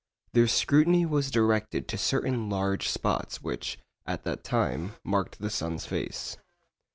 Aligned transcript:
Their 0.33 0.47
scrutiny 0.47 1.05
was 1.05 1.29
directed 1.29 1.87
to 1.89 1.95
certain 1.95 2.49
large 2.49 2.89
spots 2.89 3.43
which, 3.43 3.77
at 4.07 4.23
that 4.23 4.43
time, 4.43 4.93
marked 5.03 5.37
the 5.37 5.51
sun's 5.51 5.85
face. 5.85 6.37